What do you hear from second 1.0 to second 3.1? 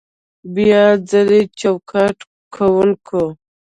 ځلې چوکاټ کوونه